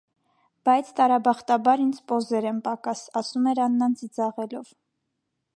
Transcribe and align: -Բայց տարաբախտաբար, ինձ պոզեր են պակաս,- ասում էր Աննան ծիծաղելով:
-Բայց 0.67 0.87
տարաբախտաբար, 0.99 1.83
ինձ 1.87 2.01
պոզեր 2.13 2.49
են 2.53 2.63
պակաս,- 2.71 3.07
ասում 3.23 3.53
էր 3.53 3.65
Աննան 3.67 3.97
ծիծաղելով: 4.03 4.77